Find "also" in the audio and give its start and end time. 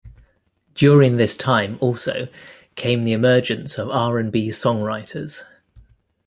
1.79-2.27